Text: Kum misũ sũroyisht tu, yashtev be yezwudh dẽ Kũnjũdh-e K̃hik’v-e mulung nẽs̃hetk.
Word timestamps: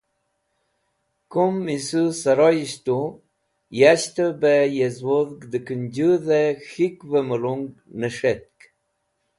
Kum 1.31 1.53
misũ 1.65 2.03
sũroyisht 2.21 2.79
tu, 2.85 2.99
yashtev 3.79 4.31
be 4.41 4.53
yezwudh 4.77 5.41
dẽ 5.51 5.63
Kũnjũdh-e 5.67 6.41
K̃hik’v-e 6.67 7.19
mulung 7.27 7.65
nẽs̃hetk. 7.99 8.57